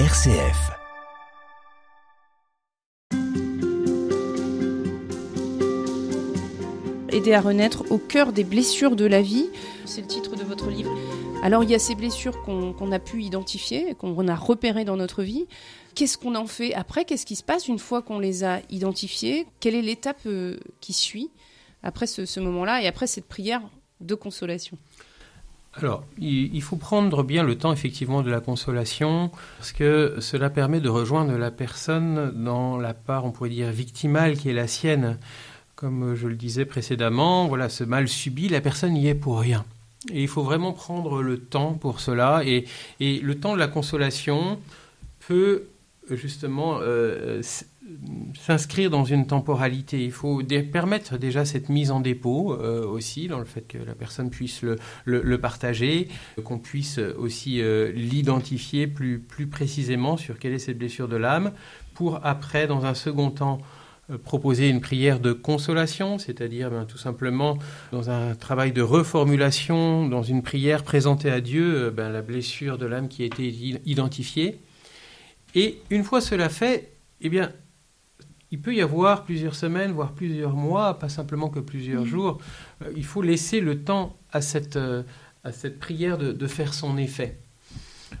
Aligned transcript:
RCF. 0.00 0.72
Aider 7.12 7.32
à 7.32 7.40
renaître 7.40 7.84
au 7.92 7.98
cœur 7.98 8.32
des 8.32 8.42
blessures 8.42 8.96
de 8.96 9.04
la 9.04 9.22
vie, 9.22 9.46
c'est 9.84 10.00
le 10.00 10.08
titre 10.08 10.34
de 10.34 10.42
votre 10.42 10.68
livre? 10.68 10.90
Alors 11.44 11.62
il 11.62 11.70
y 11.70 11.76
a 11.76 11.78
ces 11.78 11.94
blessures 11.94 12.42
qu'on 12.42 12.90
a 12.90 12.98
pu 12.98 13.22
identifier, 13.22 13.94
qu'on 13.94 14.26
a 14.26 14.34
repérées 14.34 14.84
dans 14.84 14.96
notre 14.96 15.22
vie. 15.22 15.46
Qu'est-ce 15.94 16.18
qu'on 16.18 16.34
en 16.34 16.46
fait 16.48 16.74
après? 16.74 17.04
Qu'est-ce 17.04 17.24
qui 17.24 17.36
se 17.36 17.44
passe 17.44 17.68
une 17.68 17.78
fois 17.78 18.02
qu'on 18.02 18.18
les 18.18 18.42
a 18.42 18.62
identifiées? 18.70 19.46
Quelle 19.60 19.76
est 19.76 19.82
l'étape 19.82 20.26
euh, 20.26 20.58
qui 20.80 20.92
suit 20.92 21.30
après 21.84 22.08
ce, 22.08 22.26
ce 22.26 22.40
moment-là 22.40 22.82
et 22.82 22.88
après 22.88 23.06
cette 23.06 23.28
prière 23.28 23.62
de 24.00 24.16
consolation? 24.16 24.76
Alors, 25.76 26.04
il 26.18 26.62
faut 26.62 26.76
prendre 26.76 27.24
bien 27.24 27.42
le 27.42 27.58
temps 27.58 27.72
effectivement 27.72 28.22
de 28.22 28.30
la 28.30 28.40
consolation, 28.40 29.30
parce 29.58 29.72
que 29.72 30.16
cela 30.20 30.48
permet 30.48 30.80
de 30.80 30.88
rejoindre 30.88 31.36
la 31.36 31.50
personne 31.50 32.32
dans 32.44 32.78
la 32.78 32.94
part, 32.94 33.24
on 33.24 33.32
pourrait 33.32 33.50
dire, 33.50 33.70
victimale 33.70 34.36
qui 34.36 34.50
est 34.50 34.54
la 34.54 34.68
sienne. 34.68 35.18
Comme 35.74 36.14
je 36.14 36.28
le 36.28 36.36
disais 36.36 36.64
précédemment, 36.64 37.48
voilà, 37.48 37.68
ce 37.68 37.82
mal 37.82 38.06
subi, 38.06 38.48
la 38.48 38.60
personne 38.60 38.92
n'y 38.92 39.08
est 39.08 39.16
pour 39.16 39.40
rien. 39.40 39.64
Et 40.12 40.22
il 40.22 40.28
faut 40.28 40.44
vraiment 40.44 40.72
prendre 40.72 41.22
le 41.22 41.38
temps 41.38 41.72
pour 41.72 41.98
cela. 41.98 42.42
Et, 42.44 42.66
et 43.00 43.18
le 43.18 43.34
temps 43.34 43.54
de 43.54 43.58
la 43.58 43.68
consolation 43.68 44.60
peut 45.26 45.64
justement 46.10 46.78
euh, 46.80 47.40
s'inscrire 48.38 48.90
dans 48.90 49.04
une 49.04 49.26
temporalité. 49.26 50.04
Il 50.04 50.12
faut 50.12 50.42
permettre 50.72 51.18
déjà 51.18 51.44
cette 51.44 51.68
mise 51.68 51.90
en 51.90 52.00
dépôt 52.00 52.52
euh, 52.52 52.86
aussi, 52.86 53.28
dans 53.28 53.38
le 53.38 53.44
fait 53.44 53.62
que 53.62 53.78
la 53.78 53.94
personne 53.94 54.30
puisse 54.30 54.62
le, 54.62 54.76
le, 55.04 55.38
partager, 55.38 56.08
qu'on 56.44 56.58
puisse 56.58 56.98
aussi 56.98 57.60
euh, 57.60 57.92
l'identifier 57.92 58.86
plus, 58.86 59.18
plus 59.18 59.46
précisément 59.46 60.16
sur 60.16 60.38
quelle 60.38 60.52
est 60.52 60.58
cette 60.58 60.78
blessure 60.78 61.08
de 61.08 61.16
l'âme, 61.16 61.52
pour 61.94 62.20
après, 62.24 62.66
dans 62.66 62.84
un 62.84 62.94
second 62.94 63.30
temps, 63.30 63.58
proposer 64.22 64.68
une 64.68 64.82
prière 64.82 65.18
de 65.18 65.32
consolation, 65.32 66.18
c'est-à-dire 66.18 66.70
ben, 66.70 66.84
tout 66.84 66.98
simplement 66.98 67.56
dans 67.90 68.10
un 68.10 68.34
travail 68.34 68.70
de 68.72 68.82
reformulation, 68.82 70.06
dans 70.06 70.22
une 70.22 70.42
prière 70.42 70.82
présentée 70.82 71.30
à 71.30 71.40
Dieu, 71.40 71.88
ben, 71.88 72.10
la 72.10 72.20
blessure 72.20 72.76
de 72.76 72.84
l'âme 72.84 73.08
qui 73.08 73.22
a 73.22 73.26
été 73.26 73.48
identifiée 73.86 74.60
et 75.54 75.80
une 75.90 76.04
fois 76.04 76.20
cela 76.20 76.48
fait, 76.48 76.92
eh 77.20 77.28
bien, 77.28 77.52
il 78.54 78.60
peut 78.60 78.74
y 78.74 78.80
avoir 78.80 79.24
plusieurs 79.24 79.56
semaines, 79.56 79.90
voire 79.90 80.12
plusieurs 80.12 80.54
mois, 80.54 80.98
pas 81.00 81.08
simplement 81.08 81.48
que 81.48 81.58
plusieurs 81.58 82.04
mm. 82.04 82.06
jours. 82.06 82.38
Euh, 82.82 82.92
il 82.96 83.04
faut 83.04 83.20
laisser 83.20 83.60
le 83.60 83.82
temps 83.82 84.16
à 84.32 84.40
cette, 84.40 84.76
euh, 84.76 85.02
à 85.42 85.50
cette 85.50 85.80
prière 85.80 86.18
de, 86.18 86.46
faire 86.46 86.72
son 86.72 86.96
effet. 86.96 87.38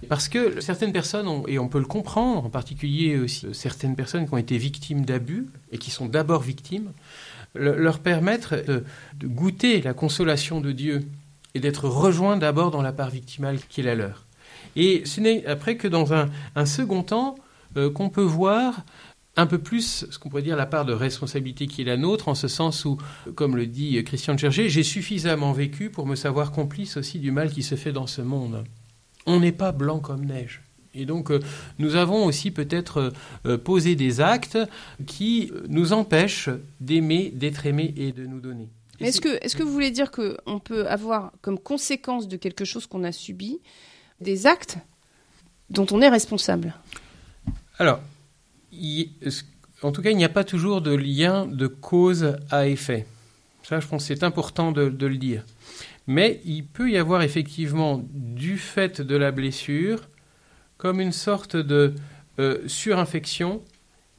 Parce 0.08 0.28
que 0.28 0.60
certaines 0.60 0.92
personnes, 0.92 1.44
et 1.46 1.60
on 1.60 1.68
peut 1.68 1.78
le 1.78 1.84
comprendre, 1.84 2.46
en 2.46 2.50
particulier 2.50 3.16
aussi 3.16 3.46
certaines 3.52 3.94
personnes 3.94 4.26
qui 4.26 4.34
ont 4.34 4.38
été 4.38 4.58
victimes 4.58 5.04
d'abus 5.04 5.46
et 5.70 5.78
qui 5.78 5.92
sont 5.92 6.06
d'abord 6.06 6.42
victimes, 6.42 6.90
leur 7.54 8.00
permettre 8.00 8.56
de, 8.56 8.82
de, 9.16 9.26
goûter 9.28 9.80
la 9.82 9.94
consolation 9.94 10.60
de 10.60 10.72
Dieu 10.72 11.06
et 11.54 11.60
d'être 11.60 11.88
rejoints 11.88 12.36
d'abord 12.36 12.72
dans 12.72 12.82
la 12.82 12.92
part 12.92 13.10
victimale 13.10 13.58
qui 13.68 13.82
est 13.82 13.84
la 13.84 13.94
leur. 13.94 14.23
Et 14.76 15.02
ce 15.04 15.20
n'est 15.20 15.44
après 15.46 15.76
que 15.76 15.88
dans 15.88 16.12
un, 16.12 16.28
second 16.66 17.02
temps 17.02 17.36
euh, 17.76 17.90
qu'on 17.90 18.10
peut 18.10 18.22
voir 18.22 18.84
un 19.36 19.46
peu 19.46 19.58
plus 19.58 20.06
ce 20.10 20.18
qu'on 20.18 20.28
pourrait 20.28 20.42
dire 20.42 20.56
la 20.56 20.66
part 20.66 20.84
de 20.84 20.92
responsabilité 20.92 21.66
qui 21.66 21.82
est 21.82 21.84
la 21.84 21.96
nôtre, 21.96 22.28
en 22.28 22.34
ce 22.34 22.46
sens 22.46 22.84
où, 22.84 22.98
comme 23.34 23.56
le 23.56 23.66
dit 23.66 24.02
Christian 24.04 24.36
Chergé, 24.36 24.68
j'ai 24.68 24.84
suffisamment 24.84 25.52
vécu 25.52 25.90
pour 25.90 26.06
me 26.06 26.14
savoir 26.14 26.52
complice 26.52 26.96
aussi 26.96 27.18
du 27.18 27.32
mal 27.32 27.50
qui 27.50 27.62
se 27.62 27.74
fait 27.74 27.92
dans 27.92 28.06
ce 28.06 28.22
monde. 28.22 28.64
On 29.26 29.40
n'est 29.40 29.52
pas 29.52 29.72
blanc 29.72 29.98
comme 29.98 30.24
neige. 30.24 30.62
Et 30.94 31.06
donc, 31.06 31.30
euh, 31.30 31.40
nous 31.78 31.96
avons 31.96 32.24
aussi 32.24 32.50
peut-être 32.50 33.12
euh, 33.46 33.58
posé 33.58 33.96
des 33.96 34.20
actes 34.20 34.58
qui 35.06 35.50
nous 35.68 35.92
empêchent 35.92 36.50
d'aimer, 36.80 37.32
d'être 37.34 37.66
aimés 37.66 37.92
et 37.96 38.12
de 38.12 38.26
nous 38.26 38.40
donner. 38.40 38.68
Est-ce 39.00 39.20
que, 39.20 39.44
est 39.44 39.56
que 39.56 39.62
vous 39.62 39.72
voulez 39.72 39.90
dire 39.90 40.12
qu'on 40.12 40.60
peut 40.60 40.86
avoir 40.86 41.32
comme 41.42 41.58
conséquence 41.58 42.28
de 42.28 42.36
quelque 42.36 42.64
chose 42.64 42.86
qu'on 42.86 43.02
a 43.02 43.10
subi 43.10 43.60
des 44.20 44.46
actes 44.46 44.78
dont 45.70 45.86
on 45.90 46.00
est 46.00 46.08
responsable 46.08 46.74
Alors, 47.78 48.00
en 49.82 49.92
tout 49.92 50.02
cas, 50.02 50.10
il 50.10 50.16
n'y 50.16 50.24
a 50.24 50.30
pas 50.30 50.44
toujours 50.44 50.80
de 50.80 50.94
lien 50.94 51.46
de 51.46 51.66
cause 51.66 52.36
à 52.50 52.66
effet. 52.66 53.06
Ça, 53.62 53.80
je 53.80 53.86
pense 53.86 54.06
que 54.06 54.14
c'est 54.14 54.24
important 54.24 54.72
de, 54.72 54.82
le 54.82 55.16
dire. 55.16 55.44
Mais 56.06 56.40
il 56.44 56.64
peut 56.66 56.90
y 56.90 56.98
avoir 56.98 57.22
effectivement, 57.22 58.04
du 58.12 58.58
fait 58.58 59.00
de 59.00 59.16
la 59.16 59.30
blessure, 59.30 60.08
comme 60.76 61.00
une 61.00 61.12
sorte 61.12 61.56
de 61.56 61.94
euh, 62.38 62.58
surinfection 62.66 63.62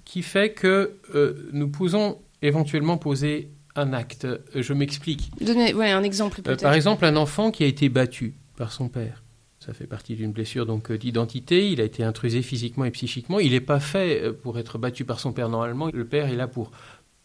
qui 0.03 0.23
fait 0.23 0.51
que 0.51 0.94
euh, 1.13 1.50
nous 1.51 1.69
pouvons 1.69 2.19
éventuellement 2.41 2.97
poser 2.97 3.50
un 3.75 3.94
acte. 3.94 4.27
Je 4.56 4.73
m'explique. 4.73 5.31
Donnez 5.41 5.73
un 5.73 6.03
exemple 6.03 6.39
euh, 6.39 6.44
peut-être. 6.44 6.63
par 6.63 6.73
exemple, 6.73 7.06
un 7.06 7.16
enfant 7.16 7.51
qui 7.51 7.63
a 7.63 7.67
été 7.67 7.89
battu 7.89 8.33
par 8.56 8.72
son 8.72 8.88
père. 8.88 9.25
Ça 9.66 9.74
fait 9.74 9.88
partie 9.88 10.16
d'une 10.16 10.31
blessure 10.31 10.68
donc 10.68 10.92
euh, 10.92 10.98
d'identité. 10.98 11.72
Il 11.72 11.81
a 11.81 11.86
été 11.86 12.03
intrusé 12.03 12.44
physiquement 12.44 12.86
et 12.86 12.92
psychiquement. 12.92 13.40
Il 13.40 13.52
n'est 13.52 13.62
pas 13.62 13.80
fait 13.80 14.22
euh, 14.22 14.31
pour 14.31 14.59
être 14.59 14.78
battu 14.78 15.06
par 15.06 15.20
son 15.20 15.34
père 15.34 15.50
normalement. 15.50 15.90
Le 15.92 16.06
père 16.06 16.28
est 16.28 16.36
là 16.36 16.48
pour 16.48 16.70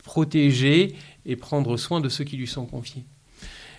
protéger 0.03 0.95
et 1.27 1.37
prendre 1.37 1.77
soin 1.77 2.01
de 2.01 2.09
ceux 2.09 2.25
qui 2.25 2.39
lui 2.39 2.47
sont 2.47 2.65
confiés. 2.65 3.05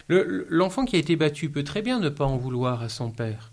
L'enfant 0.10 0.86
qui 0.86 0.96
a 0.96 1.00
été 1.00 1.16
battu 1.16 1.50
peut 1.50 1.64
très 1.64 1.82
bien 1.82 2.00
ne 2.00 2.10
pas 2.10 2.26
en 2.26 2.38
vouloir 2.38 2.84
à 2.84 2.90
son 2.90 3.10
père. 3.10 3.52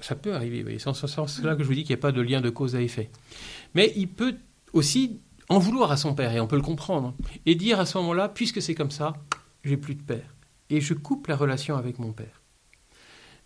Ça, 0.00 0.14
peut 0.14 0.34
arriver. 0.34 0.64
C'est 0.78 0.88
en 0.88 0.94
ce 0.94 1.06
sens-là 1.06 1.56
que 1.56 1.62
je 1.62 1.68
vous 1.68 1.74
dis 1.74 1.82
qu'il 1.82 1.94
n'y 1.94 2.00
a 2.00 2.02
pas 2.02 2.12
de 2.12 2.20
lien 2.20 2.40
de 2.40 2.50
cause 2.50 2.76
à 2.76 2.80
effet. 2.80 3.10
Mais 3.74 3.92
il 3.96 4.08
peut 4.08 4.36
aussi 4.72 5.18
en 5.48 5.58
vouloir 5.58 5.90
à 5.90 5.96
son 5.96 6.14
père, 6.14 6.32
et 6.32 6.40
on 6.40 6.46
peut 6.46 6.56
le 6.56 6.62
comprendre, 6.62 7.14
et 7.46 7.54
dire 7.54 7.80
à 7.80 7.86
ce 7.86 7.98
moment-là, 7.98 8.28
puisque 8.28 8.62
c'est 8.62 8.74
comme 8.74 8.90
ça, 8.90 9.14
j'ai 9.64 9.76
plus 9.76 9.94
de 9.94 10.02
père. 10.02 10.34
Et 10.70 10.80
je 10.80 10.94
coupe 10.94 11.26
la 11.26 11.36
relation 11.36 11.76
avec 11.76 11.98
mon 11.98 12.12
père. 12.12 12.43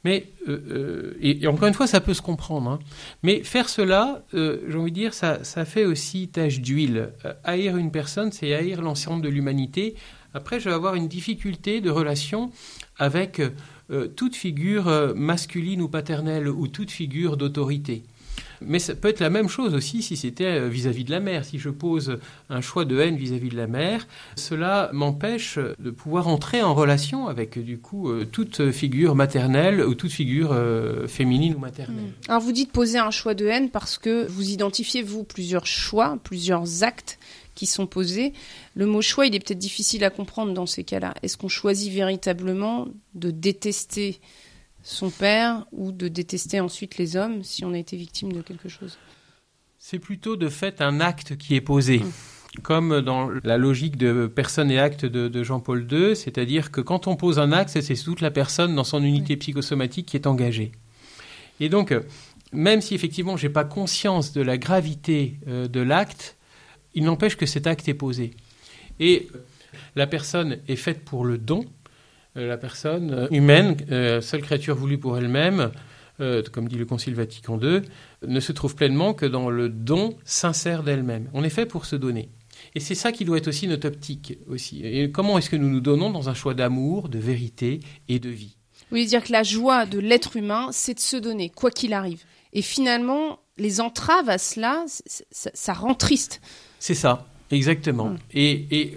Mais, 0.05 0.29
euh, 0.49 0.61
euh, 0.71 1.19
et, 1.21 1.47
encore 1.49 1.69
une 1.69 1.75
fois, 1.75 1.87
ça 1.87 2.01
peut 2.01 2.15
se 2.15 2.23
comprendre. 2.23 2.71
Hein. 2.71 2.79
Mais 3.23 3.43
faire 3.43 3.69
cela, 3.69 4.23
euh, 4.35 4.61
j'ai 4.69 4.77
envie 4.77 4.93
de 4.93 4.97
dire, 4.97 5.15
ça, 5.15 5.39
fait 5.65 5.85
aussi 5.85 6.29
tache 6.29 6.61
d'huile. 6.61 7.11
haïr 7.45 7.77
une 7.77 7.91
personne, 7.91 8.31
c'est 8.33 8.55
haïr 8.55 8.81
l'ensemble 8.81 9.23
de 9.23 9.29
l'humanité. 9.29 9.97
Après, 10.35 10.61
je 10.61 10.69
vais 10.69 10.75
avoir 10.75 10.95
une 10.95 11.09
difficulté 11.09 11.81
de 11.81 11.91
relation 11.91 12.53
avec 12.97 13.41
toute 14.17 14.37
figure 14.37 15.15
masculine 15.17 15.81
ou 15.81 15.89
paternelle 15.89 16.49
ou 16.49 16.69
toute 16.69 16.91
figure 16.91 17.37
d'autorité. 17.37 18.05
Mais 18.61 18.79
ça 18.79 18.95
peut 18.95 19.09
être 19.09 19.21
la 19.21 19.31
même 19.31 19.49
chose 19.49 19.75
aussi 19.75 20.03
si 20.03 20.17
c'était 20.17 20.45
euh, 20.45 20.69
vis-à-vis 20.69 21.05
de 21.05 21.11
la 21.11 21.21
mère. 21.21 21.45
Si 21.45 21.59
je 21.59 21.71
pose 21.71 22.19
un 22.51 22.61
choix 22.61 22.85
de 22.85 22.99
haine 22.99 23.17
vis-à-vis 23.17 23.49
de 23.49 23.57
la 23.57 23.67
mère, 23.67 24.07
cela 24.37 24.91
m'empêche 24.93 25.59
de 25.79 25.91
pouvoir 25.91 26.29
entrer 26.29 26.63
en 26.63 26.75
relation 26.75 27.29
avec 27.29 27.59
du 27.59 27.79
coup 27.79 28.11
euh, 28.11 28.25
toute 28.25 28.71
figure 28.71 29.15
maternelle 29.15 29.81
ou 29.81 29.95
toute 29.95 30.13
figure 30.13 30.51
euh, 30.53 31.07
féminine 31.07 31.55
ou 31.55 31.59
maternelle. 31.59 31.97
Hmm. 31.97 32.31
Alors 32.31 32.43
vous 32.43 32.53
dites 32.53 32.73
poser 32.73 32.99
un 32.99 33.11
choix 33.11 33.35
de 33.35 33.47
haine 33.47 33.71
parce 33.71 33.99
que 33.99 34.27
vous 34.29 34.51
identifiez 34.51 35.03
vous 35.03 35.25
plusieurs 35.25 35.67
choix, 35.67 36.19
plusieurs 36.23 36.83
actes 36.83 37.19
qui 37.55 37.67
sont 37.67 37.87
posés. 37.87 38.33
Le 38.75 38.87
mot 38.87 39.03
choix, 39.03 39.27
il 39.27 39.35
est 39.35 39.41
peut-être 39.41 39.59
difficile 39.59 40.05
à 40.05 40.11
comprendre 40.11 40.55
dans 40.55 40.67
ces 40.67 40.85
cas-là. 40.85 41.15
Est-ce 41.23 41.37
qu'on 41.37 41.49
choisit 41.49 41.93
véritablement 41.93 42.87
de 43.15 43.33
détester 43.33 44.21
son 44.89 45.11
père 45.11 45.67
ou 45.73 45.93
de 45.93 46.09
détester 46.09 46.61
ensuite 46.61 46.97
les 46.97 47.17
hommes 47.17 47.45
si 47.45 47.65
on 47.65 47.75
a 47.75 47.79
été 47.79 47.97
victime 47.97 48.33
de 48.33 48.41
quelque 48.41 48.69
chose 48.69 48.99
C'est 49.79 49.99
plutôt 49.99 50.37
de 50.37 50.49
fait 50.49 50.81
un 50.81 51.01
acte 51.01 51.37
qui 51.37 51.55
est 51.55 51.61
posé. 51.61 52.01
Hum. 52.01 52.13
Comme 52.63 53.03
dans 53.03 53.29
la 53.45 53.59
logique 53.59 53.99
de 53.99 54.27
personne 54.27 54.71
et 54.71 54.79
acte 54.79 55.05
de, 55.05 55.43
Jean-Paul 55.45 55.87
II, 55.93 56.17
c'est-à-dire 56.17 56.73
que 56.73 56.81
quand 56.81 57.07
on 57.07 57.15
pose 57.15 57.39
un 57.39 57.53
acte, 57.53 57.79
c'est 57.79 57.95
toute 57.95 58.23
la 58.23 58.31
personne 58.31 58.75
dans 58.75 58.85
son 58.85 59.03
unité 59.03 59.37
psychosomatique 59.37 60.07
qui 60.07 60.17
est 60.17 60.27
engagée. 60.27 60.73
Et 61.61 61.69
donc, 61.69 61.95
même 62.53 62.81
si 62.81 62.95
effectivement 62.95 63.37
je 63.37 63.47
n'ai 63.47 63.53
pas 63.53 63.65
conscience 63.65 64.33
de 64.33 64.41
la 64.41 64.57
gravité 64.57 65.39
euh, 65.47 65.69
de 65.69 65.81
l'acte, 65.81 66.39
il 66.95 67.05
n'empêche 67.05 67.37
que 67.37 67.45
cet 67.45 67.67
acte 67.67 67.87
est 67.87 67.95
posé. 67.95 68.35
Et 68.99 69.29
la 69.95 70.07
personne 70.07 70.59
est 70.67 70.77
faite 70.77 71.05
pour 71.05 71.27
le 71.27 71.37
don, 71.37 71.67
la 72.47 72.57
personne 72.57 73.13
euh, 73.13 73.29
humaine, 73.31 73.77
euh, 73.91 74.21
seule 74.21 74.43
créature 74.43 74.77
voulue 74.77 74.99
pour 74.99 75.17
elle-même, 75.17 75.71
comme 76.51 76.67
dit 76.67 76.77
le 76.77 76.85
Concile 76.85 77.15
Vatican 77.15 77.61
II, 77.61 77.83
ne 78.27 78.41
se 78.41 78.51
trouve 78.51 78.75
pleinement 78.75 79.15
que 79.15 79.25
dans 79.25 79.51
le 79.51 79.69
don 79.69 80.17
sincère 80.25 80.83
d'elle-même. 80.83 81.31
On 81.33 81.45
est 81.45 81.49
fait 81.49 81.65
pour 81.65 81.85
se 81.87 81.95
donner. 81.95 82.29
Et 82.75 82.81
c'est 82.81 82.97
ça 82.97 83.13
qui 83.13 83.25
doit 83.25 83.39
être 83.39 83.47
aussi 83.47 83.69
notre 83.69 83.87
optique 83.87 84.37
aussi. 84.49 84.85
Et 84.85 85.13
comment 85.13 85.39
est-ce 85.39 85.49
que 85.49 85.55
nous 85.55 85.69
nous 85.69 85.81
donnons 85.81 86.11
dans 86.11 86.29
un 86.29 86.35
choix 86.35 86.55
d'amour, 86.55 87.09
de 87.09 87.21
vérité 87.21 87.79
et 88.09 88.19
de 88.19 88.31
vie? 88.31 88.57
Vous 88.91 88.97
voulez 88.97 89.07
dire 89.07 89.23
que 89.23 89.33
la 89.33 89.43
joie 89.43 89.87
de 89.87 89.99
l'être 89.99 90.37
humain, 90.37 90.71
c'est 90.73 90.95
de 90.95 91.01
se 91.01 91.17
donner, 91.17 91.51
quoi 91.51 91.71
qu'il 91.71 91.93
arrive. 91.93 92.25
Et 92.53 92.63
finalement, 92.63 93.39
les 93.59 93.81
entraves 93.81 94.29
à 94.29 94.39
cela, 94.39 94.85
ça, 95.31 95.73
rend 95.73 95.95
triste. 95.95 96.41
C'est 96.79 96.95
ça, 96.95 97.27
exactement. 97.51 98.07
Hum. 98.07 98.19
Et, 98.33 98.97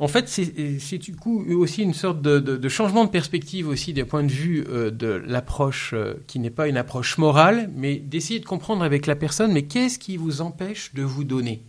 en 0.00 0.08
fait, 0.08 0.28
c'est 0.28 0.98
du 0.98 1.14
coup 1.14 1.44
aussi 1.56 1.82
une 1.82 1.94
sorte 1.94 2.20
de, 2.20 2.68
changement 2.68 3.04
de 3.04 3.10
perspective 3.10 3.68
aussi 3.68 3.92
des 3.92 4.04
points 4.04 4.24
de 4.24 4.32
vue 4.32 4.64
euh, 4.68 4.90
de 4.90 5.22
l'approche 5.26 5.92
euh, 5.94 6.14
qui 6.26 6.40
n'est 6.40 6.50
pas 6.50 6.66
une 6.66 6.76
approche 6.76 7.16
morale, 7.18 7.70
mais 7.76 7.96
d'essayer 7.96 8.40
de 8.40 8.44
comprendre 8.44 8.82
avec 8.82 9.06
la 9.06 9.14
personne, 9.14 9.52
mais 9.52 9.62
qu'est-ce 9.62 9.98
qui 9.98 10.16
vous 10.16 10.40
empêche 10.40 10.92
de 10.94 11.02
vous 11.02 11.22
donner? 11.22 11.62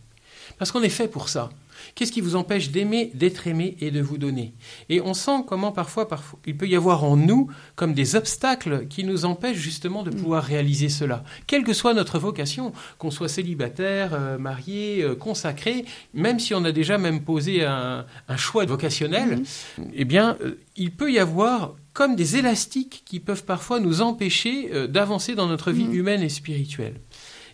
Parce 0.57 0.71
qu'on 0.71 0.81
est 0.81 0.89
fait 0.89 1.07
pour 1.07 1.29
ça. 1.29 1.49
Qu'est-ce 1.93 2.11
qui 2.11 2.21
vous 2.21 2.35
empêche 2.35 2.71
d'aimer, 2.71 3.11
d'être 3.13 3.47
aimé 3.47 3.77
et 3.79 3.91
de 3.91 4.01
vous 4.01 4.17
donner? 4.17 4.53
Et 4.89 5.01
on 5.01 5.13
sent 5.13 5.43
comment 5.47 5.71
parfois, 5.71 6.07
parfois, 6.07 6.39
il 6.45 6.57
peut 6.57 6.67
y 6.67 6.75
avoir 6.75 7.03
en 7.03 7.15
nous 7.17 7.49
comme 7.75 7.93
des 7.93 8.15
obstacles 8.15 8.87
qui 8.87 9.03
nous 9.03 9.25
empêchent 9.25 9.57
justement 9.57 10.03
de 10.03 10.09
pouvoir 10.09 10.43
réaliser 10.43 10.89
cela. 10.89 11.23
Quelle 11.47 11.63
que 11.63 11.73
soit 11.73 11.93
notre 11.93 12.19
vocation, 12.19 12.73
qu'on 12.97 13.11
soit 13.11 13.29
célibataire, 13.29 14.13
euh, 14.13 14.37
marié, 14.37 15.03
euh, 15.03 15.15
consacré, 15.15 15.85
même 16.13 16.39
si 16.39 16.53
on 16.53 16.63
a 16.65 16.71
déjà 16.71 16.97
même 16.97 17.21
posé 17.21 17.63
un, 17.63 18.05
choix 18.37 18.65
vocationnel, 18.65 19.43
mhm. 19.77 19.91
eh 19.93 20.05
bien, 20.05 20.37
euh, 20.41 20.59
il 20.75 20.91
peut 20.91 21.11
y 21.11 21.19
avoir 21.19 21.75
comme 21.93 22.15
des 22.15 22.35
élastiques 22.35 23.03
qui 23.05 23.19
peuvent 23.19 23.45
parfois 23.45 23.79
nous 23.79 24.01
empêcher 24.01 24.69
d'avancer 24.89 25.33
dans 25.33 25.47
notre 25.47 25.71
vie 25.71 25.85
mhm. 25.85 25.95
humaine 25.95 26.21
et 26.21 26.29
spirituelle. 26.29 26.99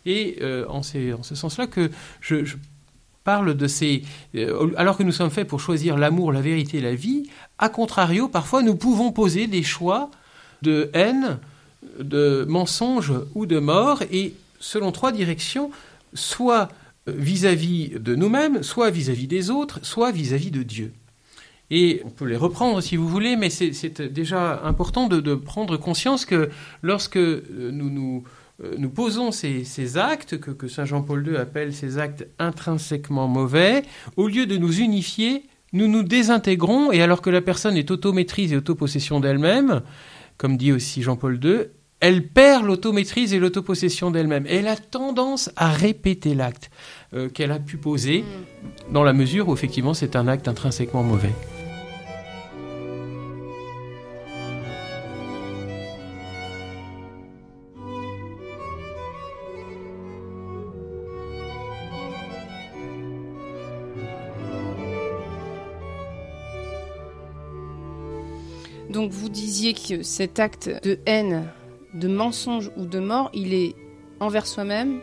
Et 0.07 0.39
en, 0.67 0.81
ce 0.81 1.35
sens-là 1.35 1.67
que 1.67 1.91
je, 2.21 2.43
je 2.43 2.55
parle 3.23 3.55
de 3.55 3.67
ces... 3.67 4.03
Euh, 4.35 4.71
alors 4.77 4.97
que 4.97 5.03
nous 5.03 5.11
sommes 5.11 5.29
faits 5.29 5.47
pour 5.47 5.59
choisir 5.59 5.97
l'amour, 5.97 6.31
la 6.31 6.41
vérité 6.41 6.81
la 6.81 6.95
vie, 6.95 7.23
à 7.57 7.69
contrario, 7.69 8.27
parfois 8.27 8.63
nous 8.63 8.75
pouvons 8.75 9.11
poser 9.11 9.47
des 9.47 9.63
choix 9.63 10.09
de 10.61 10.89
haine, 10.93 11.39
de 11.99 12.45
mensonge 12.47 13.13
ou 13.35 13.45
de 13.45 13.59
mort, 13.59 14.01
et 14.11 14.33
selon 14.59 14.91
trois 14.91 15.11
directions, 15.11 15.71
soit 16.13 16.69
vis-à-vis 17.07 17.89
de 17.99 18.15
nous-mêmes, 18.15 18.63
soit 18.63 18.89
vis-à-vis 18.91 19.27
des 19.27 19.49
autres, 19.49 19.79
soit 19.83 20.11
vis-à-vis 20.11 20.51
de 20.51 20.63
Dieu. 20.63 20.93
Et 21.71 22.01
on 22.03 22.09
peut 22.09 22.25
les 22.25 22.35
reprendre 22.35 22.81
si 22.81 22.97
vous 22.97 23.07
voulez, 23.07 23.37
mais 23.37 23.49
c'est 23.49 24.01
déjà 24.01 24.61
important 24.63 25.07
de, 25.07 25.21
de, 25.21 25.35
prendre 25.35 25.77
conscience 25.77 26.25
que 26.25 26.49
lorsque 26.81 27.17
nous 27.17 27.89
nous 27.89 28.23
euh, 28.25 28.40
nous 28.77 28.89
posons 28.89 29.31
ces, 29.31 29.97
actes 29.97 30.39
que, 30.39 30.67
Saint 30.67 30.85
Jean-Paul 30.85 31.27
II 31.27 31.37
appelle 31.37 31.73
ces 31.73 31.97
actes 31.97 32.27
intrinsèquement 32.39 33.27
mauvais, 33.27 33.83
au 34.17 34.27
lieu 34.27 34.45
de 34.45 34.57
nous 34.57 34.79
unifier, 34.79 35.43
nous 35.73 35.87
nous 35.87 36.03
désintégrons, 36.03 36.91
et 36.91 37.01
alors 37.01 37.21
que 37.21 37.29
la 37.29 37.41
personne 37.41 37.77
est 37.77 37.91
automaîtrise 37.91 38.53
et 38.53 38.57
autopossession 38.57 39.19
d'elle-même, 39.19 39.81
comme 40.37 40.57
dit 40.57 40.71
aussi 40.71 41.01
Jean-Paul 41.01 41.39
II, 41.43 41.59
elle 42.01 42.27
perd 42.27 42.65
l'automaîtrise 42.65 43.33
et 43.33 43.39
l'autopossession 43.39 44.11
d'elle-même. 44.11 44.45
Elle 44.49 44.67
a 44.67 44.75
tendance 44.75 45.51
à 45.55 45.69
répéter 45.69 46.33
l'acte 46.33 46.71
euh, 47.13 47.29
qu'elle 47.29 47.51
a 47.51 47.59
pu 47.59 47.77
poser, 47.77 48.23
mm. 48.23 48.93
dans 48.93 49.03
la 49.03 49.13
mesure 49.13 49.47
où 49.47 49.53
effectivement 49.53 49.93
c'est 49.93 50.15
un 50.15 50.27
acte 50.27 50.47
intrinsèquement 50.47 51.03
mauvais. 51.03 51.33
Donc 68.91 69.11
vous 69.11 69.29
disiez 69.29 69.73
que 69.73 70.03
cet 70.03 70.39
acte 70.39 70.69
de 70.83 70.99
haine, 71.05 71.47
de 71.93 72.07
mensonge 72.09 72.71
ou 72.75 72.85
de 72.85 72.99
mort, 72.99 73.29
il 73.33 73.53
est 73.53 73.75
envers 74.19 74.45
soi-même, 74.45 74.99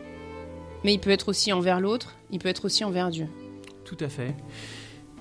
mais 0.83 0.93
il 0.93 0.99
peut 0.99 1.09
être 1.09 1.29
aussi 1.29 1.51
envers 1.51 1.79
l'autre, 1.79 2.15
il 2.31 2.37
peut 2.39 2.49
être 2.49 2.65
aussi 2.65 2.83
envers 2.83 3.09
Dieu. 3.09 3.27
Tout 3.85 3.97
à 3.99 4.07
fait. 4.07 4.35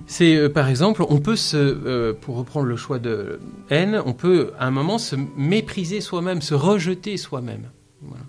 C'est 0.06 0.36
euh, 0.36 0.48
par 0.48 0.68
exemple, 0.68 1.02
on 1.08 1.18
peut 1.18 1.34
se, 1.34 1.56
euh, 1.56 2.12
pour 2.12 2.36
reprendre 2.36 2.66
le 2.66 2.76
choix 2.76 2.98
de 2.98 3.40
haine, 3.70 4.00
on 4.04 4.12
peut 4.12 4.52
à 4.58 4.66
un 4.66 4.70
moment 4.70 4.98
se 4.98 5.16
mépriser 5.36 6.00
soi-même, 6.00 6.42
se 6.42 6.54
rejeter 6.54 7.16
soi-même. 7.16 7.70
Voilà. 8.02 8.24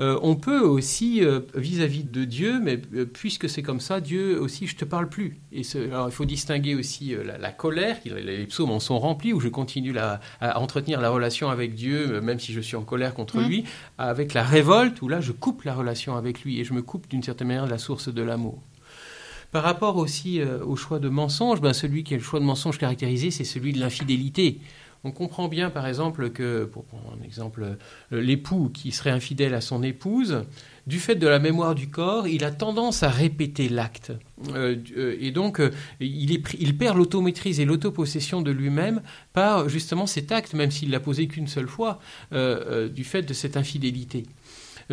Euh, 0.00 0.16
on 0.22 0.36
peut 0.36 0.60
aussi, 0.60 1.24
euh, 1.24 1.40
vis-à-vis 1.56 2.04
de 2.04 2.24
Dieu, 2.24 2.60
mais 2.62 2.80
euh, 2.94 3.04
puisque 3.04 3.48
c'est 3.48 3.62
comme 3.62 3.80
ça, 3.80 4.00
Dieu 4.00 4.40
aussi, 4.40 4.68
je 4.68 4.76
te 4.76 4.84
parle 4.84 5.08
plus. 5.08 5.40
Et 5.50 5.62
alors, 5.74 6.08
il 6.08 6.12
faut 6.12 6.24
distinguer 6.24 6.76
aussi 6.76 7.16
la, 7.24 7.50
colère, 7.50 7.96
les 8.04 8.46
psaumes 8.46 8.70
en 8.70 8.78
sont 8.78 8.98
remplis, 8.98 9.32
où 9.32 9.40
je 9.40 9.48
continue 9.48 9.96
à 9.98 10.20
entretenir 10.60 11.00
la 11.00 11.10
relation 11.10 11.50
avec 11.50 11.74
Dieu, 11.74 12.20
même 12.20 12.38
si 12.38 12.52
je 12.52 12.60
suis 12.60 12.76
en 12.76 12.82
colère 12.82 13.14
contre 13.14 13.38
mmh. 13.38 13.48
lui, 13.48 13.64
avec 13.96 14.34
la 14.34 14.44
révolte, 14.44 15.02
où 15.02 15.08
là, 15.08 15.20
je 15.20 15.32
coupe 15.32 15.64
la 15.64 15.74
relation 15.74 16.16
avec 16.16 16.42
lui 16.42 16.60
et 16.60 16.64
je 16.64 16.74
me 16.74 16.82
coupe 16.82 17.08
d'une 17.08 17.22
certaine 17.22 17.48
manière 17.48 17.66
de 17.66 17.70
la 17.70 17.78
source 17.78 18.12
de 18.12 18.22
l'amour. 18.22 18.62
Par 19.50 19.62
rapport 19.62 19.96
aussi 19.96 20.42
au 20.42 20.76
choix 20.76 20.98
de 20.98 21.08
mensonge, 21.08 21.60
ben 21.60 21.72
celui 21.72 22.04
qui 22.04 22.14
est 22.14 22.18
le 22.18 22.22
choix 22.22 22.38
de 22.38 22.44
mensonge 22.44 22.78
caractérisé, 22.78 23.30
c'est 23.30 23.44
celui 23.44 23.72
de 23.72 23.80
l'infidélité. 23.80 24.60
On 25.04 25.12
comprend 25.12 25.48
bien, 25.48 25.70
par 25.70 25.86
exemple, 25.86 26.30
que, 26.30 26.64
pour 26.64 26.84
prendre 26.84 27.14
un 27.18 27.24
exemple, 27.24 27.76
euh, 28.12 28.20
l'époux 28.20 28.70
qui 28.72 28.90
serait 28.90 29.10
infidèle 29.10 29.54
à 29.54 29.60
son 29.60 29.82
épouse, 29.82 30.44
du 30.86 30.98
fait 30.98 31.14
de 31.14 31.26
la 31.28 31.38
mémoire 31.38 31.74
du 31.74 31.88
corps, 31.88 32.26
il 32.26 32.44
a 32.44 32.50
tendance 32.50 33.02
à 33.02 33.08
répéter 33.08 33.68
l'acte. 33.68 34.12
Euh, 34.54 34.76
euh, 34.96 35.16
et 35.20 35.30
donc, 35.30 35.62
il, 36.00 36.76
perd 36.78 36.96
l'automaîtrise 36.96 37.60
et 37.60 37.64
l'autopossession 37.64 38.42
de 38.42 38.50
lui-même 38.50 39.02
par 39.32 39.68
justement 39.68 40.06
cet 40.06 40.32
acte, 40.32 40.54
même 40.54 40.70
s'il 40.70 40.90
l'a 40.90 41.00
posé 41.00 41.28
qu'une 41.28 41.46
seule 41.48 41.68
fois, 41.68 42.00
du 42.32 43.04
fait 43.04 43.22
de 43.22 43.34
cette 43.34 43.56
infidélité. 43.56 44.24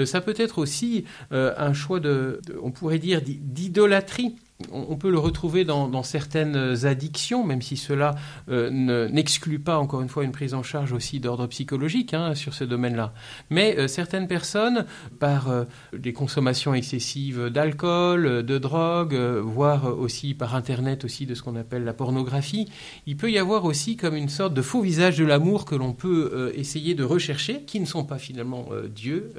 ça 0.05 0.21
peut 0.21 0.35
être 0.37 0.59
aussi 0.59 1.05
un 1.31 1.73
choix 1.73 1.99
de 1.99 2.41
on 2.61 2.71
pourrait 2.71 2.99
dire, 2.99 3.21
d'idolâtrie 3.23 4.35
on 4.71 4.95
peut 4.95 5.11
le 5.11 5.19
retrouver 5.19 5.65
dans, 5.65 6.03
certaines 6.03 6.85
addictions, 6.85 7.43
même 7.43 7.61
si 7.61 7.75
cela 7.75 8.15
euh, 8.49 9.09
n'exclut 9.09 9.59
pas, 9.59 9.77
encore 9.77 10.01
une 10.01 10.07
fois, 10.07 10.23
une 10.23 10.31
prise 10.31 10.53
en 10.53 10.63
charge 10.63 10.93
aussi 10.93 11.19
d'ordre 11.19 11.45
psychologique 11.47 12.13
hein, 12.13 12.35
sur 12.35 12.53
ce 12.53 12.63
domaine-là. 12.63 13.13
Mais 13.49 13.77
euh, 13.77 13.89
certaines 13.89 14.29
personnes, 14.29 14.85
par 15.19 15.49
euh, 15.49 15.65
des 15.91 16.13
consommations 16.13 16.73
excessives 16.73 17.49
d'alcool, 17.49 18.45
de 18.45 18.57
drogue, 18.57 19.15
voire 19.43 19.97
aussi 19.97 20.33
par 20.33 20.55
Internet 20.55 21.03
aussi 21.03 21.25
de 21.25 21.35
ce 21.35 21.43
qu'on 21.43 21.57
appelle 21.57 21.83
la 21.83 21.93
pornographie, 21.93 22.69
il 23.07 23.17
peut 23.17 23.31
y 23.31 23.37
avoir 23.37 23.65
aussi 23.65 23.97
comme 23.97 24.15
une 24.15 24.29
sorte 24.29 24.53
de 24.53 24.61
faux 24.61 24.81
visage 24.81 25.17
de 25.17 25.25
l'amour 25.25 25.65
que 25.65 25.75
l'on 25.75 25.91
peut 25.91 26.53
essayer 26.55 26.95
de 26.95 27.03
rechercher, 27.03 27.63
qui 27.63 27.81
ne 27.81 27.85
sont 27.85 28.05
pas 28.05 28.17
finalement 28.17 28.67
Dieu, 28.93 29.33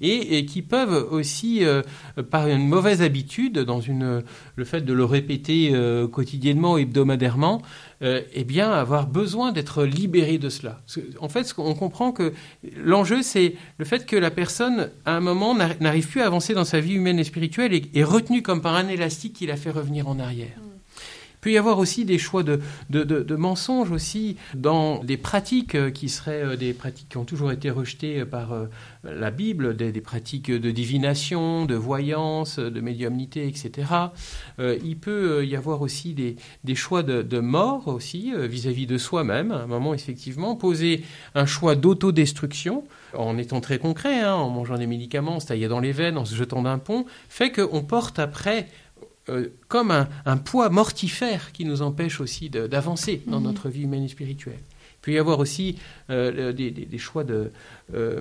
et, 0.00 0.38
et, 0.38 0.46
qui 0.46 0.62
peuvent 0.62 1.08
aussi, 1.10 1.62
par 2.30 2.48
une 2.48 2.68
mauvaise 2.68 3.02
habitude, 3.02 3.58
dans 3.58 3.80
une 3.80 4.22
le 4.56 4.64
fait 4.64 4.82
de 4.82 4.92
le 4.92 5.04
répéter 5.04 5.70
euh, 5.72 6.06
quotidiennement, 6.06 6.78
hebdomadairement, 6.78 7.62
euh, 8.02 8.22
eh 8.32 8.44
bien, 8.44 8.70
avoir 8.70 9.06
besoin 9.06 9.52
d'être 9.52 9.84
libéré 9.84 10.38
de 10.38 10.48
cela. 10.48 10.80
En 11.20 11.28
fait, 11.28 11.52
on 11.58 11.74
comprend 11.74 12.12
que 12.12 12.32
l'enjeu, 12.76 13.22
c'est 13.22 13.54
le 13.78 13.84
fait 13.84 14.06
que 14.06 14.16
la 14.16 14.30
personne, 14.30 14.90
à 15.04 15.16
un 15.16 15.20
moment, 15.20 15.54
n'arrive 15.54 16.08
plus 16.08 16.20
à 16.20 16.26
avancer 16.26 16.54
dans 16.54 16.64
sa 16.64 16.80
vie 16.80 16.94
humaine 16.94 17.18
et 17.18 17.24
spirituelle 17.24 17.72
et 17.72 17.90
est 17.94 18.04
retenue 18.04 18.42
comme 18.42 18.60
par 18.60 18.74
un 18.74 18.88
élastique 18.88 19.34
qui 19.34 19.46
la 19.46 19.56
fait 19.56 19.70
revenir 19.70 20.08
en 20.08 20.18
arrière. 20.18 20.56
Il 20.56 20.73
peut 21.44 21.50
y 21.50 21.58
avoir 21.58 21.78
aussi 21.78 22.06
des 22.06 22.16
choix 22.16 22.42
de, 22.42 22.58
de, 22.88 23.36
mensonges 23.36 23.90
aussi 23.90 24.38
dans 24.54 25.04
des 25.04 25.18
pratiques 25.18 25.74
euh, 25.74 25.90
qui 25.90 26.08
seraient 26.08 26.42
euh, 26.42 26.56
des 26.56 26.72
pratiques 26.72 27.10
qui 27.10 27.18
ont 27.18 27.26
toujours 27.26 27.52
été 27.52 27.68
rejetées 27.68 28.20
euh, 28.20 28.24
par 28.24 28.56
la 29.02 29.30
Bible, 29.30 29.76
des, 29.76 29.92
pratiques 30.00 30.50
de 30.50 30.70
divination, 30.70 31.66
de 31.66 31.74
voyance, 31.74 32.58
de 32.58 32.80
médiumnité, 32.80 33.46
etc. 33.46 33.86
il 34.58 34.96
peut 34.96 35.44
y 35.44 35.56
avoir 35.56 35.82
aussi 35.82 36.14
des, 36.14 36.36
des 36.64 36.74
choix 36.74 37.02
de, 37.02 37.38
mort 37.40 37.88
aussi 37.88 38.32
vis-à-vis 38.34 38.86
de 38.86 38.96
soi-même. 38.96 39.52
À 39.52 39.62
un 39.62 39.66
moment, 39.66 39.92
effectivement, 39.92 40.56
poser 40.56 41.04
un 41.34 41.44
choix 41.44 41.74
d'autodestruction 41.74 42.84
en 43.14 43.36
étant 43.36 43.60
très 43.60 43.78
concret, 43.78 44.20
hein, 44.20 44.34
en 44.34 44.48
mangeant 44.48 44.78
des 44.78 44.86
médicaments, 44.86 45.38
taillant 45.38 45.68
dans 45.68 45.80
les 45.80 45.92
veines, 45.92 46.16
en 46.16 46.24
se 46.24 46.34
jetant 46.34 46.62
d'un 46.62 46.78
pont, 46.78 47.04
fait 47.28 47.52
qu'on 47.52 47.82
porte 47.82 48.18
après 48.18 48.68
euh, 49.30 49.48
comme 49.68 49.90
un, 49.90 50.36
poids 50.36 50.68
mortifère 50.68 51.52
qui 51.52 51.64
nous 51.64 51.80
empêche 51.80 52.20
aussi 52.20 52.50
d'avancer 52.50 53.22
dans 53.26 53.40
mhm. 53.40 53.46
notre 53.46 53.68
vie 53.70 53.84
humaine 53.84 54.04
et 54.04 54.08
spirituelle. 54.08 54.58
Il 54.60 55.00
peut 55.00 55.12
y 55.12 55.18
avoir 55.18 55.38
aussi 55.38 55.76
euh, 56.10 56.52
des, 56.52 56.98
choix 56.98 57.24
de, 57.24 57.50
euh, 57.94 58.20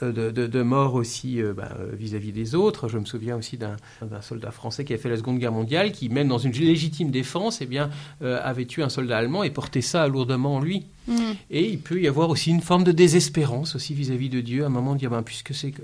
de, 0.00 0.62
mort 0.62 0.94
aussi 0.94 1.42
bah, 1.54 1.76
vis-à-vis 1.92 2.32
des 2.32 2.54
autres. 2.54 2.88
Je 2.88 2.96
me 2.96 3.04
souviens 3.04 3.36
aussi 3.36 3.58
d'un 3.58 3.76
soldat 4.22 4.50
français 4.50 4.86
qui 4.86 4.94
a 4.94 4.98
fait 4.98 5.10
la 5.10 5.18
Seconde 5.18 5.38
Guerre 5.38 5.52
mondiale, 5.52 5.92
qui 5.92 6.08
même 6.08 6.28
dans 6.28 6.38
une 6.38 6.52
légitime 6.52 7.10
défense, 7.10 7.60
eh 7.60 7.66
bien, 7.66 7.90
avait 8.20 8.64
tué 8.64 8.82
un 8.82 8.90
soldat 8.90 9.18
allemand 9.18 9.42
et 9.42 9.50
portait 9.50 9.82
ça 9.82 10.08
lourdement 10.08 10.56
en 10.56 10.60
lui. 10.60 10.86
Mhm. 11.06 11.36
Et 11.50 11.68
il 11.68 11.80
peut 11.80 12.00
y 12.00 12.08
avoir 12.08 12.30
aussi 12.30 12.50
une 12.50 12.62
forme 12.62 12.84
de 12.84 12.92
désespérance 12.92 13.76
aussi 13.76 13.92
vis-à-vis 13.92 14.30
de 14.30 14.40
Dieu, 14.40 14.62
à 14.64 14.66
un 14.66 14.70
moment 14.70 14.94
de 14.94 15.00
dire, 15.00 15.10
ben, 15.10 15.22
puisque 15.22 15.54
c'est 15.54 15.74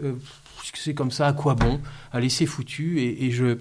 c'est 0.73 0.95
comme 0.95 1.11
ça, 1.11 1.27
à 1.27 1.33
quoi 1.33 1.55
bon? 1.55 1.81
Allez, 2.13 2.29
c'est 2.29 2.47
foutu, 2.47 3.01
et, 3.01 3.27
et 3.27 3.31
je 3.31 3.57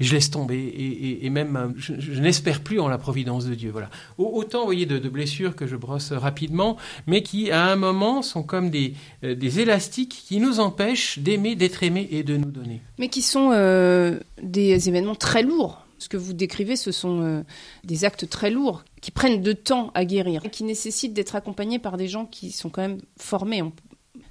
je 0.00 0.14
laisse 0.14 0.30
tomber 0.30 1.18
et, 1.22 1.30
même 1.30 1.56
euh, 1.56 1.68
je, 1.76 2.20
n'espère 2.20 2.60
plus 2.60 2.80
en 2.80 2.88
la 2.88 2.98
providence 2.98 3.46
de 3.46 3.54
Dieu. 3.54 3.70
Voilà. 3.70 3.90
Autant, 4.16 4.64
voyez, 4.64 4.86
de, 4.86 5.08
blessures 5.08 5.56
que 5.56 5.66
je 5.66 5.76
brosse 5.76 6.12
rapidement, 6.12 6.76
mais 7.06 7.22
qui 7.22 7.50
à 7.50 7.64
un 7.66 7.76
moment 7.76 8.22
sont 8.22 8.42
comme 8.42 8.70
des, 8.70 8.94
euh, 9.24 9.34
des 9.34 9.60
élastiques 9.60 10.24
qui 10.26 10.38
nous 10.38 10.60
empêchent 10.60 11.18
d'aimer, 11.18 11.56
d'être 11.56 11.82
aimés 11.82 12.08
et 12.10 12.22
de 12.22 12.36
nous 12.36 12.50
donner. 12.50 12.80
Mais 12.98 13.08
qui 13.08 13.22
sont 13.22 13.50
euh, 13.52 14.18
des 14.42 14.88
événements 14.88 15.14
très 15.14 15.42
lourds 15.42 15.84
Ce 15.98 16.08
que 16.08 16.16
vous 16.16 16.32
décrivez, 16.32 16.76
ce 16.76 16.92
sont 16.92 17.44
des 17.84 18.04
actes 18.04 18.28
très 18.28 18.50
lourds 18.50 18.84
qui 19.00 19.10
prennent 19.10 19.42
de 19.42 19.52
temps 19.52 19.90
à 19.94 20.04
guérir 20.04 20.44
et 20.44 20.50
qui 20.50 20.64
nécessitent 20.64 21.14
d'être 21.14 21.34
accompagnés 21.34 21.78
par 21.78 21.96
des 21.96 22.08
gens 22.08 22.26
qui 22.26 22.52
sont 22.52 22.68
quand 22.68 22.82
même 22.82 22.98
formés. 23.18 23.62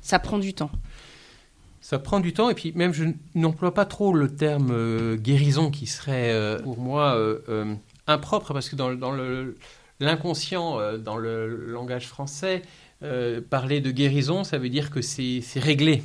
Ça 0.02 0.20
prend 0.20 0.38
du 0.38 0.54
temps. 0.54 0.72
Ça 1.90 2.00
prend 2.00 2.20
du 2.20 2.34
temps 2.34 2.50
et 2.50 2.54
puis 2.54 2.74
même 2.76 2.94
je 2.94 3.06
n'emploie 3.34 3.74
pas 3.74 3.86
trop 3.86 4.14
le 4.14 4.28
terme 4.28 4.72
euh, 4.72 5.16
guérison 5.16 5.72
qui 5.72 5.88
serait 5.88 6.34
euh, 6.34 6.60
pour 6.60 6.78
moi 6.78 7.18
impropre 8.08 8.52
parce 8.52 8.68
que 8.68 8.76
dans, 8.76 8.90
l'inconscient, 10.02 10.98
dans 10.98 11.16
le 11.16 11.48
langage 11.48 12.08
français, 12.10 12.62
parler 13.50 13.80
de 13.80 13.92
guérison, 13.92 14.44
ça 14.44 14.58
veut 14.58 14.68
dire 14.68 14.92
que 14.92 15.02
c'est 15.02 15.42
réglé. 15.56 16.04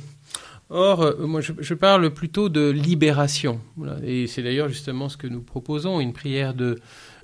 Or, 0.69 1.01
euh, 1.01 1.27
moi, 1.27 1.41
je, 1.41 1.73
parle 1.73 2.11
plutôt 2.13 2.49
de 2.49 2.69
libération. 2.69 3.59
Et 4.03 4.27
c'est 4.27 4.41
d'ailleurs 4.41 4.69
justement 4.69 5.09
ce 5.09 5.17
que 5.17 5.27
nous 5.27 5.41
proposons, 5.41 5.99
une 5.99 6.13
prière 6.13 6.53
de 6.53 6.79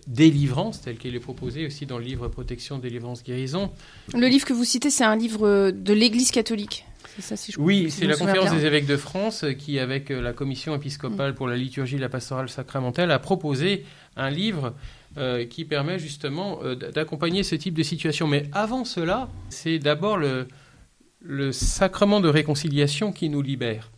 délivrance, 0.05 0.81
telle 0.81 0.97
qu'elle 0.97 1.15
est 1.15 1.19
proposée 1.19 1.65
aussi 1.65 1.85
dans 1.85 1.97
le 1.97 2.03
livre 2.03 2.27
Protection, 2.27 2.77
délivrance, 2.77 3.23
guérison. 3.23 3.71
Le 4.13 4.27
livre 4.27 4.45
que 4.45 4.53
vous 4.53 4.65
citez, 4.65 4.89
c'est 4.89 5.03
un 5.03 5.15
livre 5.15 5.71
de 5.71 5.93
l'Église 5.93 6.31
catholique. 6.31 6.85
Ça, 7.19 7.35
si 7.35 7.51
je 7.51 7.59
oui, 7.59 7.89
c'est 7.91 8.05
la 8.05 8.15
conférence 8.15 8.51
des 8.51 8.65
évêques 8.65 8.85
de 8.85 8.97
France 8.97 9.45
qui, 9.57 9.79
avec 9.79 10.11
euh, 10.11 10.21
la 10.21 10.33
commission 10.33 10.75
épiscopale 10.75 11.35
pour 11.35 11.47
la 11.47 11.57
liturgie 11.57 11.95
et 11.95 11.99
la 11.99 12.09
pastorale 12.09 12.49
sacramentelle, 12.49 13.11
a 13.11 13.19
proposé 13.19 13.85
un 14.15 14.29
livre 14.29 14.73
euh, 15.17 15.45
qui 15.45 15.65
permet 15.65 15.99
justement 15.99 16.59
d'accompagner 16.93 17.43
ce 17.43 17.55
type 17.55 17.73
de 17.73 17.83
situation. 17.83 18.27
Mais 18.27 18.43
avant 18.53 18.85
cela, 18.85 19.29
c'est 19.49 19.79
d'abord 19.79 20.17
le, 20.17 20.47
le 21.21 21.51
sacrement 21.51 22.19
de 22.19 22.29
réconciliation 22.29 23.11
qui 23.11 23.29
nous 23.29 23.41
libère. 23.41 23.91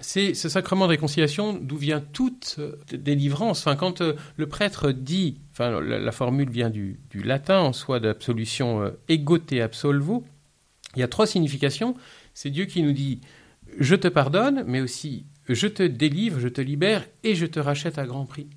C'est 0.00 0.34
ce 0.34 0.48
sacrement 0.48 0.84
de 0.84 0.90
réconciliation 0.90 1.54
d'où 1.54 1.76
vient 1.76 2.00
toute 2.00 2.56
euh, 2.58 2.76
délivrance. 2.92 3.60
Enfin, 3.60 3.74
quand 3.74 4.00
euh, 4.00 4.14
le 4.36 4.46
prêtre 4.46 4.92
dit, 4.92 5.38
enfin, 5.52 5.80
la, 5.80 6.12
formule 6.12 6.50
vient 6.50 6.70
du, 6.70 7.00
latin 7.14 7.58
en 7.58 7.72
soi 7.72 7.98
d'absolution 7.98 8.82
euh, 8.82 8.90
egote 9.08 9.52
absolvo, 9.54 10.24
il 10.96 11.00
y 11.00 11.02
a 11.02 11.08
trois 11.08 11.26
significations. 11.26 11.94
C'est 12.34 12.50
Dieu 12.50 12.64
qui 12.64 12.82
nous 12.82 12.92
dit 12.92 13.20
je 13.78 13.94
te 13.94 14.08
pardonne, 14.08 14.64
mais 14.66 14.80
aussi 14.80 15.26
je 15.48 15.66
te 15.66 15.82
délivre, 15.82 16.40
je 16.40 16.48
te 16.48 16.60
libère 16.60 17.04
et 17.24 17.34
je 17.34 17.46
te 17.46 17.60
rachète 17.60 17.98
à 17.98 18.06
grand 18.06 18.26
prix. 18.26 18.48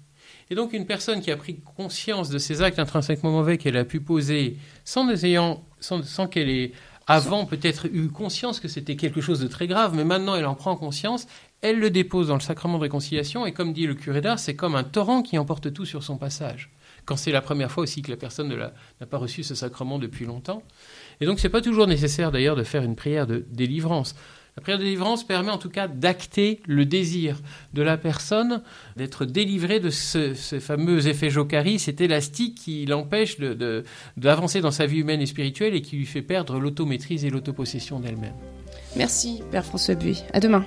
Et 0.49 0.55
donc 0.55 0.73
une 0.73 0.85
personne 0.85 1.21
qui 1.21 1.31
a 1.31 1.37
pris 1.37 1.61
conscience 1.77 2.29
de 2.29 2.37
ces 2.37 2.61
actes 2.61 2.79
intrinsèquement 2.79 3.31
mauvais 3.31 3.57
qu'elle 3.57 3.77
a 3.77 3.85
pu 3.85 4.01
poser 4.01 4.57
sans, 4.83 5.07
sans, 5.79 6.03
sans 6.03 6.27
qu'elle 6.27 6.49
ait 6.49 6.73
avant 7.07 7.45
peut-être 7.45 7.87
eu 7.91 8.09
conscience 8.09 8.59
que 8.59 8.67
c'était 8.67 8.95
quelque 8.95 9.21
chose 9.21 9.39
de 9.39 9.47
très 9.47 9.67
grave, 9.67 9.95
mais 9.95 10.03
maintenant 10.03 10.35
elle 10.35 10.45
en 10.45 10.55
prend 10.55 10.75
conscience, 10.75 11.27
elle 11.61 11.79
le 11.79 11.89
dépose 11.89 12.27
dans 12.27 12.35
le 12.35 12.41
sacrement 12.41 12.77
de 12.77 12.83
réconciliation, 12.83 13.45
et 13.45 13.51
comme 13.51 13.73
dit 13.73 13.87
le 13.87 13.95
curé 13.95 14.21
d'art, 14.21 14.39
c'est 14.39 14.55
comme 14.55 14.75
un 14.75 14.83
torrent 14.83 15.21
qui 15.21 15.37
emporte 15.37 15.73
tout 15.73 15.85
sur 15.85 16.03
son 16.03 16.17
passage. 16.17 16.69
Quand 17.05 17.15
c'est 17.15 17.31
la 17.31 17.41
première 17.41 17.71
fois 17.71 17.83
aussi 17.83 18.01
que 18.01 18.11
la 18.11 18.17
personne 18.17 18.55
n'a 18.55 19.07
pas 19.07 19.17
reçu 19.17 19.43
ce 19.43 19.55
sacrement 19.55 19.99
depuis 19.99 20.25
longtemps. 20.25 20.63
Et 21.19 21.25
donc, 21.25 21.39
ce 21.39 21.47
n'est 21.47 21.51
pas 21.51 21.61
toujours 21.61 21.87
nécessaire 21.87 22.31
d'ailleurs 22.31 22.55
de 22.55 22.63
faire 22.63 22.83
une 22.83 22.95
prière 22.95 23.27
de 23.27 23.45
délivrance. 23.49 24.15
La 24.57 24.61
prière 24.61 24.79
de 24.79 24.83
délivrance 24.83 25.25
permet 25.25 25.51
en 25.51 25.57
tout 25.57 25.69
cas 25.69 25.87
d'acter 25.87 26.61
le 26.65 26.85
désir 26.85 27.39
de 27.73 27.81
la 27.81 27.97
personne 27.97 28.61
d'être 28.97 29.25
délivrée 29.25 29.79
de 29.79 29.89
ce, 29.89 30.33
fameux 30.59 31.07
effet 31.07 31.29
jocari, 31.29 31.79
cet 31.79 32.01
élastique 32.01 32.55
qui 32.55 32.85
l'empêche 32.85 33.37
d'avancer 34.17 34.59
dans 34.59 34.71
sa 34.71 34.85
vie 34.85 34.99
humaine 34.99 35.21
et 35.21 35.25
spirituelle 35.25 35.73
et 35.73 35.81
qui 35.81 35.95
lui 35.95 36.05
fait 36.05 36.21
perdre 36.21 36.59
l'automaîtrise 36.59 37.23
et 37.23 37.29
l'autopossession 37.29 38.01
d'elle-même. 38.01 38.35
Merci, 38.97 39.41
Père 39.51 39.65
François 39.65 39.95
Buy. 39.95 40.21
À 40.33 40.41
demain. 40.41 40.65